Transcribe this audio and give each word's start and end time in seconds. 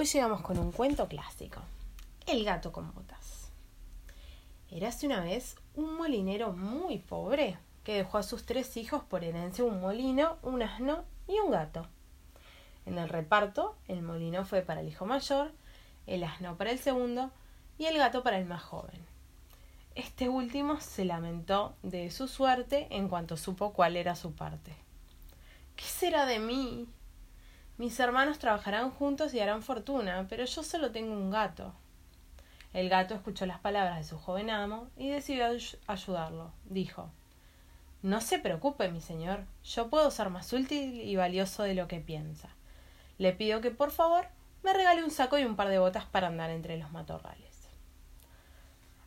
Hoy 0.00 0.04
llegamos 0.04 0.42
con 0.42 0.60
un 0.60 0.70
cuento 0.70 1.08
clásico. 1.08 1.60
El 2.24 2.44
gato 2.44 2.70
con 2.70 2.94
botas. 2.94 3.50
Érase 4.70 5.06
una 5.06 5.24
vez 5.24 5.56
un 5.74 5.96
molinero 5.96 6.52
muy 6.52 6.98
pobre 6.98 7.58
que 7.82 7.96
dejó 7.96 8.18
a 8.18 8.22
sus 8.22 8.46
tres 8.46 8.76
hijos 8.76 9.02
por 9.02 9.24
herencia 9.24 9.64
un 9.64 9.80
molino, 9.80 10.36
un 10.42 10.62
asno 10.62 11.02
y 11.26 11.40
un 11.40 11.50
gato. 11.50 11.84
En 12.86 12.96
el 12.96 13.08
reparto, 13.08 13.74
el 13.88 14.02
molino 14.02 14.44
fue 14.44 14.62
para 14.62 14.82
el 14.82 14.88
hijo 14.88 15.04
mayor, 15.04 15.50
el 16.06 16.22
asno 16.22 16.56
para 16.56 16.70
el 16.70 16.78
segundo 16.78 17.32
y 17.76 17.86
el 17.86 17.98
gato 17.98 18.22
para 18.22 18.38
el 18.38 18.44
más 18.44 18.62
joven. 18.62 19.04
Este 19.96 20.28
último 20.28 20.80
se 20.80 21.06
lamentó 21.06 21.74
de 21.82 22.12
su 22.12 22.28
suerte 22.28 22.86
en 22.90 23.08
cuanto 23.08 23.36
supo 23.36 23.72
cuál 23.72 23.96
era 23.96 24.14
su 24.14 24.30
parte. 24.30 24.76
¿Qué 25.74 25.86
será 25.86 26.24
de 26.24 26.38
mí? 26.38 26.86
Mis 27.78 28.00
hermanos 28.00 28.40
trabajarán 28.40 28.90
juntos 28.90 29.32
y 29.34 29.38
harán 29.38 29.62
fortuna, 29.62 30.26
pero 30.28 30.44
yo 30.44 30.64
solo 30.64 30.90
tengo 30.90 31.12
un 31.12 31.30
gato. 31.30 31.72
El 32.72 32.88
gato 32.88 33.14
escuchó 33.14 33.46
las 33.46 33.60
palabras 33.60 33.98
de 33.98 34.04
su 34.04 34.18
joven 34.18 34.50
amo 34.50 34.88
y 34.96 35.10
decidió 35.10 35.46
ayudarlo. 35.86 36.50
Dijo 36.64 37.08
No 38.02 38.20
se 38.20 38.40
preocupe, 38.40 38.90
mi 38.90 39.00
señor, 39.00 39.44
yo 39.62 39.88
puedo 39.90 40.10
ser 40.10 40.28
más 40.28 40.52
útil 40.52 41.00
y 41.00 41.14
valioso 41.14 41.62
de 41.62 41.74
lo 41.74 41.86
que 41.86 42.00
piensa. 42.00 42.48
Le 43.16 43.32
pido 43.32 43.60
que 43.60 43.70
por 43.70 43.92
favor 43.92 44.26
me 44.64 44.72
regale 44.72 45.04
un 45.04 45.12
saco 45.12 45.38
y 45.38 45.44
un 45.44 45.54
par 45.54 45.68
de 45.68 45.78
botas 45.78 46.04
para 46.04 46.26
andar 46.26 46.50
entre 46.50 46.78
los 46.78 46.90
matorrales. 46.90 47.68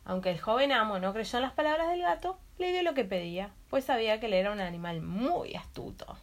Aunque 0.06 0.30
el 0.30 0.40
joven 0.40 0.72
amo 0.72 0.98
no 0.98 1.12
creyó 1.12 1.36
en 1.36 1.42
las 1.42 1.52
palabras 1.52 1.90
del 1.90 2.00
gato, 2.00 2.38
le 2.56 2.72
dio 2.72 2.82
lo 2.82 2.94
que 2.94 3.04
pedía, 3.04 3.50
pues 3.68 3.84
sabía 3.84 4.18
que 4.18 4.26
él 4.26 4.32
era 4.32 4.50
un 4.50 4.60
animal 4.60 5.02
muy 5.02 5.56
astuto. 5.56 6.16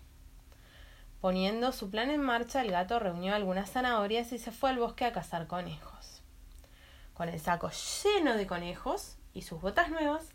Poniendo 1.21 1.73
su 1.73 1.89
plan 1.89 2.09
en 2.11 2.21
marcha, 2.21 2.61
el 2.61 2.71
gato 2.71 2.97
reunió 2.97 3.35
algunas 3.35 3.69
zanahorias 3.69 4.31
y 4.31 4.39
se 4.39 4.51
fue 4.51 4.69
al 4.69 4.79
bosque 4.79 5.03
a 5.03 5.11
cazar 5.11 5.47
conejos. 5.47 6.21
Con 7.13 7.27
el 7.27 7.39
saco 7.41 7.69
lleno 8.03 8.35
de 8.35 8.47
conejos 8.47 9.17
y 9.33 9.41
sus 9.41 9.59
botas 9.59 9.89
nuevas, 9.89 10.29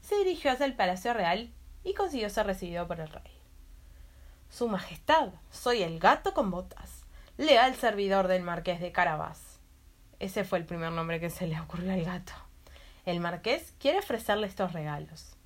se 0.00 0.16
dirigió 0.16 0.50
hacia 0.50 0.64
el 0.64 0.74
palacio 0.74 1.12
real 1.12 1.52
y 1.84 1.92
consiguió 1.92 2.30
ser 2.30 2.46
recibido 2.46 2.86
por 2.86 3.00
el 3.00 3.08
rey. 3.08 3.38
Su 4.48 4.66
Majestad, 4.66 5.28
soy 5.50 5.82
el 5.82 5.98
gato 5.98 6.32
con 6.32 6.50
botas, 6.50 7.04
leal 7.36 7.74
servidor 7.74 8.26
del 8.26 8.42
marqués 8.42 8.80
de 8.80 8.92
Carabás. 8.92 9.60
Ese 10.20 10.44
fue 10.44 10.58
el 10.58 10.64
primer 10.64 10.90
nombre 10.90 11.20
que 11.20 11.28
se 11.28 11.46
le 11.46 11.60
ocurrió 11.60 11.92
al 11.92 12.04
gato. 12.04 12.32
El 13.04 13.20
marqués 13.20 13.74
quiere 13.78 13.98
ofrecerle 13.98 14.46
estos 14.46 14.72
regalos. 14.72 15.36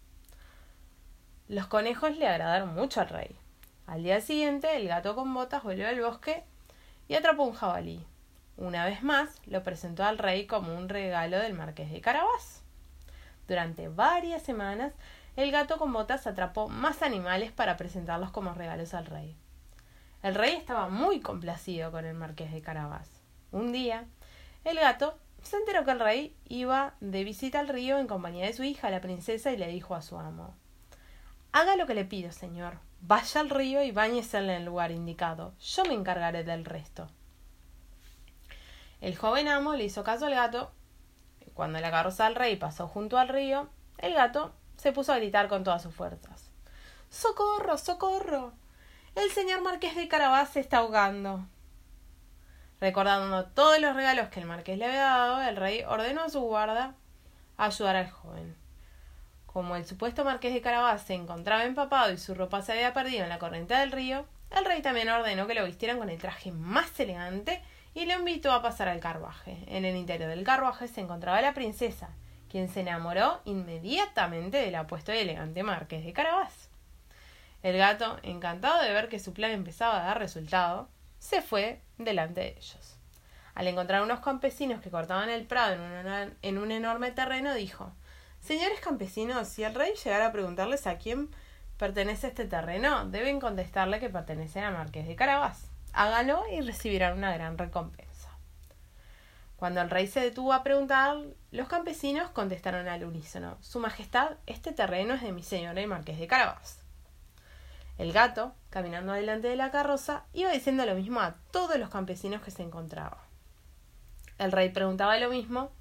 Los 1.49 1.67
conejos 1.67 2.17
le 2.17 2.29
agradaron 2.29 2.75
mucho 2.75 3.01
al 3.01 3.09
rey, 3.09 3.37
al 3.87 4.03
día 4.03 4.21
siguiente, 4.21 4.77
el 4.77 4.89
gato 4.89 5.15
con 5.15 5.33
botas 5.35 5.63
volvió 5.63 5.87
al 5.89 6.01
bosque 6.01 6.45
y 7.07 7.15
atrapó 7.15 7.45
un 7.45 7.53
jabalí. 7.55 8.05
Una 8.57 8.85
vez 8.85 9.03
más, 9.03 9.41
lo 9.47 9.63
presentó 9.63 10.05
al 10.05 10.19
rey 10.19 10.47
como 10.47 10.75
un 10.75 10.89
regalo 10.89 11.39
del 11.39 11.55
marqués 11.55 11.91
de 11.91 12.01
Carabás. 12.01 12.63
Durante 13.47 13.89
varias 13.89 14.43
semanas, 14.43 14.95
el 15.37 15.51
gato 15.51 15.77
con 15.77 15.93
botas 15.93 16.27
atrapó 16.27 16.69
más 16.69 17.03
animales 17.03 17.53
para 17.53 17.77
presentarlos 17.77 18.31
como 18.31 18.55
regalos 18.55 18.95
al 18.95 19.07
rey. 19.07 19.37
El 20.23 20.35
rey 20.35 20.55
estaba 20.55 20.89
muy 20.89 21.21
complacido 21.21 21.91
con 21.91 22.07
el 22.07 22.15
marqués 22.15 22.53
de 22.53 22.63
Carabás. 22.63 23.11
Un 23.53 23.73
día, 23.73 24.07
el 24.65 24.79
gato 24.79 25.19
se 25.43 25.57
enteró 25.57 25.85
que 25.85 25.91
el 25.91 26.01
rey 26.01 26.37
iba 26.49 26.95
de 27.01 27.23
visita 27.25 27.61
al 27.61 27.69
río 27.69 27.99
en 27.99 28.07
compañía 28.07 28.47
de 28.47 28.55
su 28.55 28.65
hija, 28.65 28.89
la 28.89 29.03
princesa, 29.03 29.53
y 29.53 29.59
le 29.59 29.69
dijo 29.69 29.95
a 29.95 30.01
su 30.01 30.19
amo 30.19 30.55
Haga 31.53 31.77
lo 31.77 31.87
que 31.87 31.95
le 31.95 32.05
pido, 32.07 32.33
señor. 32.33 32.79
Vaya 33.07 33.43
al 33.43 33.51
río 33.51 33.83
y 33.83 33.91
báñese 33.91 34.39
en 34.39 34.49
el 34.49 34.65
lugar 34.65 34.91
indicado. 34.91 35.53
Yo 35.61 35.85
me 35.85 35.93
encargaré 35.93 36.43
del 36.43 36.65
resto. 36.65 37.07
El 39.03 39.15
joven 39.15 39.47
amo 39.47 39.75
le 39.75 39.85
hizo 39.85 40.03
caso 40.03 40.25
al 40.25 40.35
gato. 40.35 40.73
Cuando 41.53 41.79
la 41.81 41.91
carroza 41.91 42.25
del 42.25 42.35
rey 42.35 42.57
pasó 42.57 42.89
junto 42.89 43.19
al 43.19 43.29
río, 43.29 43.69
el 43.99 44.15
gato 44.15 44.55
se 44.79 44.93
puso 44.93 45.13
a 45.13 45.19
gritar 45.19 45.49
con 45.49 45.65
todas 45.65 45.83
sus 45.83 45.95
fuerzas. 45.95 46.51
¡Socorro! 47.11 47.77
¡Socorro! 47.77 48.55
El 49.15 49.31
señor 49.31 49.61
marqués 49.61 49.97
de 49.97 50.09
Carabás 50.09 50.49
se 50.49 50.61
está 50.61 50.79
ahogando. 50.79 51.47
Recordando 52.81 53.45
todos 53.51 53.79
los 53.81 53.95
regalos 53.95 54.31
que 54.31 54.41
el 54.41 54.47
marqués 54.47 54.79
le 54.79 54.87
había 54.87 55.03
dado, 55.03 55.43
el 55.43 55.57
rey 55.57 55.83
ordenó 55.83 56.23
a 56.23 56.31
su 56.31 56.41
guarda 56.41 56.95
ayudar 57.59 57.97
al 57.97 58.11
joven. 58.11 58.64
Como 59.55 59.77
el 59.77 59.87
supuesto 59.87 60.25
marqués 60.25 60.53
de 60.53 60.61
Carabás 60.61 61.03
se 61.03 61.15
encontraba 61.15 61.63
empapado 61.63 62.13
y 62.13 62.19
su 62.19 62.35
ropa 62.35 62.61
se 62.61 62.73
había 62.73 62.93
perdido 62.93 63.23
en 63.23 63.29
la 63.29 63.39
corriente 63.39 63.73
del 63.75 63.93
río, 63.93 64.27
el 64.51 64.65
rey 64.65 64.83
también 64.83 65.09
ordenó 65.09 65.47
que 65.47 65.55
lo 65.55 65.65
vistieran 65.65 65.99
con 65.99 66.11
el 66.11 66.19
traje 66.19 66.51
más 66.51 66.99
elegante 66.99 67.63
y 67.95 68.05
lo 68.07 68.15
invitó 68.15 68.51
a 68.51 68.63
pasar 68.63 68.89
al 68.89 68.99
carruaje. 68.99 69.63
En 69.69 69.85
el 69.85 69.95
interior 69.95 70.29
del 70.29 70.43
carruaje 70.43 70.89
se 70.89 71.03
encontraba 71.03 71.41
la 71.41 71.55
princesa, 71.55 72.09
quien 72.51 72.69
se 72.69 72.81
enamoró 72.81 73.43
inmediatamente 73.45 74.57
del 74.57 74.75
apuesto 74.75 75.15
y 75.15 75.19
elegante 75.19 75.63
marqués 75.63 76.05
de 76.05 76.13
Carabás. 76.13 76.69
El 77.63 77.79
gato, 77.79 78.19
encantado 78.25 78.83
de 78.83 78.93
ver 78.93 79.09
que 79.09 79.21
su 79.21 79.33
plan 79.33 79.53
empezaba 79.53 80.03
a 80.03 80.07
dar 80.07 80.19
resultado, 80.19 80.89
se 81.21 81.43
fue 81.43 81.81
delante 81.97 82.41
de 82.41 82.57
ellos. 82.59 82.97
Al 83.55 83.69
encontrar 83.69 84.03
unos 84.03 84.19
campesinos 84.19 84.81
que 84.81 84.91
cortaban 84.91 85.31
el 85.31 85.47
prado 85.47 85.75
en 85.75 86.37
en 86.43 86.59
un 86.59 86.73
enorme 86.73 87.13
terreno, 87.13 87.55
dijo 87.55 87.93
Señores 88.45 88.79
campesinos, 88.81 89.49
si 89.49 89.65
el 89.65 89.75
rey 89.75 89.95
llegara 89.95 90.27
a 90.27 90.33
preguntarles 90.33 90.87
a 90.87 90.99
quién 90.99 91.31
pertenece 91.79 92.27
este 92.27 92.45
terreno, 92.45 93.07
deben 93.07 93.41
contestarle 93.41 94.01
que 94.01 94.11
pertenece 94.11 94.61
a 94.61 94.71
Marqués 94.71 95.09
de 95.09 95.17
Carabás. 95.17 95.71
Hágalo 95.95 96.43
y 96.53 96.61
recibirán 96.61 97.17
una 97.17 97.33
gran 97.33 97.57
recompensa. 97.57 98.29
Cuando 99.57 99.81
el 99.81 99.89
rey 99.89 100.09
se 100.09 100.21
detuvo 100.21 100.53
a 100.53 100.63
preguntar, 100.63 101.17
los 101.53 101.69
campesinos 101.69 102.29
contestaron 102.33 102.87
al 102.87 103.05
unísono 103.05 103.57
Su 103.63 103.81
Majestad, 103.81 104.33
este 104.45 104.73
terreno 104.73 105.15
es 105.15 105.23
de 105.23 105.33
mi 105.33 105.43
señor 105.43 105.79
el 105.79 105.87
Marqués 105.87 106.19
de 106.19 106.27
Carabás. 106.27 106.81
El 107.97 108.13
gato, 108.13 108.53
caminando 108.69 109.13
adelante 109.13 109.49
de 109.49 109.57
la 109.57 109.71
carroza, 109.71 110.25
iba 110.35 110.51
diciendo 110.51 110.85
lo 110.85 110.95
mismo 110.95 111.21
a 111.21 111.37
todos 111.51 111.79
los 111.79 111.89
campesinos 111.89 112.43
que 112.43 112.51
se 112.51 112.63
encontraban. 112.63 113.21
El 114.37 114.53
rey 114.53 114.69
preguntaba 114.69 115.17
lo 115.17 115.31
mismo 115.31 115.73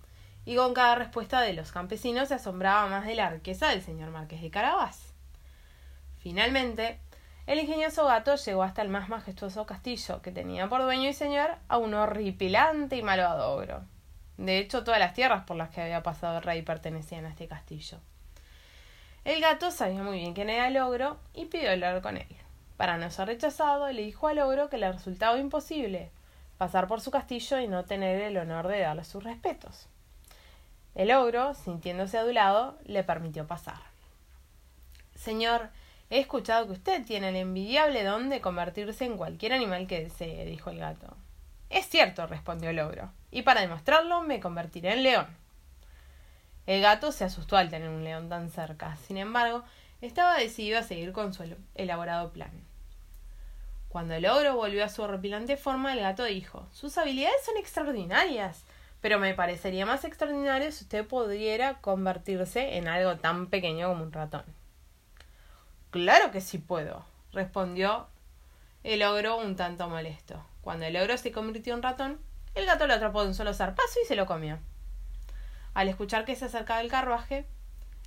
y 0.45 0.55
con 0.55 0.73
cada 0.73 0.95
respuesta 0.95 1.41
de 1.41 1.53
los 1.53 1.71
campesinos 1.71 2.27
se 2.27 2.35
asombraba 2.35 2.87
más 2.87 3.05
de 3.05 3.15
la 3.15 3.29
riqueza 3.29 3.69
del 3.69 3.81
señor 3.81 4.09
marqués 4.09 4.41
de 4.41 4.51
Carabás. 4.51 5.13
Finalmente, 6.19 6.99
el 7.45 7.59
ingenioso 7.59 8.05
gato 8.05 8.35
llegó 8.35 8.63
hasta 8.63 8.81
el 8.81 8.89
más 8.89 9.09
majestuoso 9.09 9.65
castillo, 9.65 10.21
que 10.21 10.31
tenía 10.31 10.69
por 10.69 10.81
dueño 10.81 11.09
y 11.09 11.13
señor 11.13 11.55
a 11.67 11.77
un 11.77 11.93
horripilante 11.93 12.95
y 12.95 13.01
malvado 13.01 13.53
ogro. 13.53 13.83
De 14.37 14.57
hecho, 14.57 14.83
todas 14.83 14.99
las 14.99 15.13
tierras 15.13 15.43
por 15.43 15.57
las 15.57 15.69
que 15.69 15.81
había 15.81 16.03
pasado 16.03 16.37
el 16.37 16.43
rey 16.43 16.61
pertenecían 16.61 17.25
a 17.25 17.29
este 17.29 17.47
castillo. 17.47 17.99
El 19.25 19.41
gato 19.41 19.71
sabía 19.71 20.03
muy 20.03 20.19
bien 20.19 20.33
quién 20.33 20.49
era 20.49 20.67
el 20.67 20.77
ogro 20.77 21.17
y 21.33 21.45
pidió 21.45 21.71
hablar 21.71 22.01
con 22.01 22.17
él. 22.17 22.27
Para 22.77 22.97
no 22.97 23.09
ser 23.11 23.27
rechazado, 23.27 23.89
le 23.91 24.01
dijo 24.01 24.27
al 24.27 24.39
ogro 24.39 24.69
que 24.69 24.77
le 24.77 24.91
resultaba 24.91 25.37
imposible 25.37 26.11
pasar 26.57 26.87
por 26.87 27.01
su 27.01 27.11
castillo 27.11 27.59
y 27.59 27.67
no 27.67 27.85
tener 27.85 28.21
el 28.21 28.37
honor 28.37 28.67
de 28.67 28.79
darle 28.79 29.03
sus 29.03 29.23
respetos. 29.23 29.87
El 30.95 31.11
ogro, 31.11 31.55
sintiéndose 31.55 32.17
adulado, 32.17 32.77
le 32.85 33.03
permitió 33.03 33.47
pasar. 33.47 33.81
Señor, 35.15 35.69
he 36.09 36.19
escuchado 36.19 36.67
que 36.67 36.73
usted 36.73 37.05
tiene 37.05 37.29
el 37.29 37.35
envidiable 37.35 38.03
don 38.03 38.29
de 38.29 38.41
convertirse 38.41 39.05
en 39.05 39.17
cualquier 39.17 39.53
animal 39.53 39.87
que 39.87 40.03
desee, 40.03 40.45
dijo 40.45 40.69
el 40.69 40.79
gato. 40.79 41.15
Es 41.69 41.87
cierto, 41.87 42.27
respondió 42.27 42.69
el 42.69 42.79
ogro, 42.79 43.11
y 43.31 43.41
para 43.41 43.61
demostrarlo 43.61 44.21
me 44.21 44.39
convertiré 44.39 44.93
en 44.93 45.03
león. 45.03 45.27
El 46.67 46.81
gato 46.81 47.11
se 47.11 47.23
asustó 47.23 47.57
al 47.57 47.69
tener 47.69 47.89
un 47.89 48.03
león 48.03 48.29
tan 48.29 48.49
cerca. 48.49 48.95
Sin 49.07 49.17
embargo, 49.17 49.63
estaba 50.01 50.37
decidido 50.37 50.79
a 50.79 50.83
seguir 50.83 51.11
con 51.11 51.33
su 51.33 51.43
elaborado 51.75 52.31
plan. 52.31 52.51
Cuando 53.89 54.13
el 54.13 54.25
ogro 54.25 54.55
volvió 54.55 54.85
a 54.85 54.89
su 54.89 55.01
horripilante 55.01 55.57
forma, 55.57 55.93
el 55.93 55.99
gato 55.99 56.23
dijo 56.23 56.67
Sus 56.71 56.97
habilidades 56.97 57.43
son 57.45 57.57
extraordinarias 57.57 58.63
pero 59.03 59.19
me 59.19 59.33
parecería 59.33 59.85
más 59.85 60.05
extraordinario 60.05 60.71
si 60.71 60.85
usted 60.85 61.05
pudiera 61.05 61.81
convertirse 61.81 62.77
en 62.77 62.87
algo 62.87 63.17
tan 63.17 63.47
pequeño 63.47 63.89
como 63.89 64.01
un 64.01 64.13
ratón. 64.13 64.45
Claro 65.89 66.31
que 66.31 66.39
sí 66.39 66.57
puedo, 66.57 67.03
respondió 67.33 68.07
el 68.85 69.03
ogro 69.03 69.35
un 69.35 69.57
tanto 69.57 69.89
molesto. 69.89 70.41
Cuando 70.61 70.85
el 70.85 70.95
ogro 70.95 71.17
se 71.17 71.33
convirtió 71.33 71.73
en 71.73 71.83
ratón, 71.83 72.21
el 72.55 72.65
gato 72.65 72.87
lo 72.87 72.93
atrapó 72.93 73.23
de 73.23 73.27
un 73.27 73.35
solo 73.35 73.53
zarpazo 73.53 73.99
y 74.01 74.07
se 74.07 74.15
lo 74.15 74.25
comió. 74.25 74.57
Al 75.73 75.89
escuchar 75.89 76.23
que 76.23 76.37
se 76.37 76.45
acercaba 76.45 76.79
el 76.79 76.89
carruaje, 76.89 77.45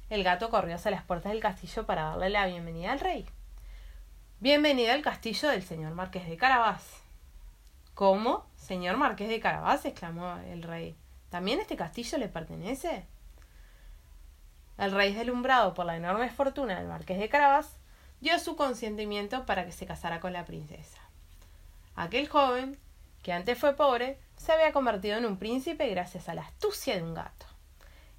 el 0.09 0.25
gato 0.25 0.49
corrió 0.49 0.77
hacia 0.77 0.93
las 0.93 1.05
puertas 1.05 1.31
del 1.31 1.43
castillo 1.43 1.85
para 1.85 2.05
darle 2.05 2.31
la 2.31 2.47
bienvenida 2.47 2.93
al 2.93 3.01
rey. 3.01 3.27
Bienvenida 4.41 4.95
al 4.95 5.03
castillo 5.03 5.51
del 5.51 5.63
señor 5.63 5.93
Marqués 5.93 6.27
de 6.27 6.39
Carabás. 6.39 7.06
¿Cómo? 7.97 8.45
Señor 8.57 8.99
Marqués 8.99 9.31
de 9.31 9.41
Carabás, 9.41 9.87
exclamó 9.87 10.37
el 10.49 10.63
rey. 10.63 10.99
¿También 11.31 11.61
este 11.61 11.77
castillo 11.77 12.19
le 12.19 12.29
pertenece? 12.29 13.07
El 14.77 14.93
rey, 14.93 15.15
deslumbrado 15.15 15.73
por 15.73 15.87
la 15.87 15.97
enorme 15.97 16.29
fortuna 16.29 16.77
del 16.77 16.89
Marqués 16.89 17.19
de 17.19 17.31
Carabás, 17.31 17.79
dio 18.21 18.39
su 18.39 18.55
consentimiento 18.55 19.47
para 19.47 19.65
que 19.65 19.73
se 19.73 19.87
casara 19.87 20.21
con 20.21 20.35
la 20.35 20.45
princesa. 20.45 21.01
Aquel 21.95 22.29
joven, 22.29 22.79
que 23.23 23.33
antes 23.33 23.59
fue 23.59 23.75
pobre, 23.77 24.21
se 24.37 24.53
había 24.53 24.75
convertido 24.75 25.17
en 25.17 25.25
un 25.25 25.39
príncipe 25.39 25.89
gracias 25.89 26.29
a 26.29 26.35
la 26.35 26.43
astucia 26.43 26.97
de 26.97 27.03
un 27.03 27.15
gato. 27.15 27.47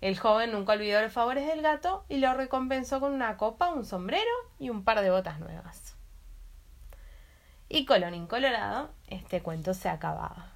El 0.02 0.18
joven 0.18 0.54
nunca 0.54 0.74
olvidó 0.74 1.04
los 1.04 1.14
favores 1.14 1.46
del 1.46 1.62
gato 1.62 2.04
y 2.10 2.18
lo 2.18 2.34
recompensó 2.34 3.00
con 3.00 3.14
una 3.14 3.38
copa, 3.38 3.70
un 3.70 3.86
sombrero 3.86 4.26
y 4.58 4.72
un 4.72 4.84
par 4.84 5.02
de 5.02 5.12
botas 5.12 5.40
nuevas. 5.40 5.97
Y 7.70 7.86
colón 7.86 8.14
incolorado, 8.14 8.92
este 9.08 9.42
cuento 9.42 9.74
se 9.74 9.90
acababa. 9.90 10.52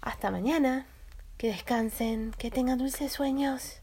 Hasta 0.00 0.30
mañana. 0.30 0.86
Que 1.36 1.48
descansen, 1.48 2.32
que 2.38 2.50
tengan 2.50 2.78
dulces 2.78 3.12
sueños. 3.12 3.80